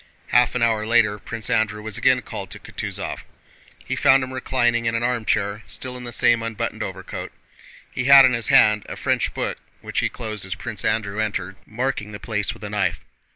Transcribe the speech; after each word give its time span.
Half 0.29 0.55
an 0.55 0.63
hour 0.63 0.83
later 0.83 1.19
Prince 1.19 1.47
Andrew 1.47 1.79
was 1.83 1.95
again 1.95 2.23
called 2.23 2.49
to 2.49 2.59
Kutúzov. 2.59 3.19
He 3.85 3.95
found 3.95 4.23
him 4.23 4.33
reclining 4.33 4.87
in 4.87 4.95
an 4.95 5.03
armchair, 5.03 5.61
still 5.67 5.95
in 5.95 6.05
the 6.05 6.11
same 6.11 6.41
unbuttoned 6.41 6.81
overcoat. 6.81 7.31
He 7.91 8.05
had 8.05 8.25
in 8.25 8.33
his 8.33 8.47
hand 8.47 8.83
a 8.89 8.95
French 8.95 9.31
book 9.35 9.59
which 9.81 9.99
he 9.99 10.09
closed 10.09 10.43
as 10.43 10.55
Prince 10.55 10.83
Andrew 10.83 11.19
entered, 11.19 11.55
marking 11.67 12.13
the 12.13 12.19
place 12.19 12.51
with 12.51 12.63
a 12.63 12.69
knife. 12.71 13.01